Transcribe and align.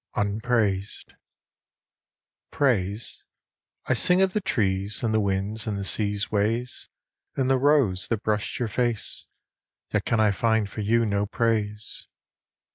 Unpraised 0.15 1.13
PRAISE? 2.49 3.23
1 3.85 3.91
I 3.91 3.93
sing 3.93 4.19
of 4.23 4.33
the 4.33 4.41
trees 4.41 5.03
And 5.03 5.13
the 5.13 5.19
wind's 5.19 5.67
and 5.67 5.77
the 5.77 5.83
sea's 5.83 6.31
ways 6.31 6.89
And 7.35 7.51
the 7.51 7.59
rose 7.59 8.07
that 8.07 8.23
brushed 8.23 8.57
your 8.57 8.67
face, 8.67 9.27
Yet 9.93 10.03
can 10.05 10.19
I 10.19 10.31
find 10.31 10.67
for 10.67 10.81
you 10.81 11.05
No 11.05 11.27
praise. 11.27 12.07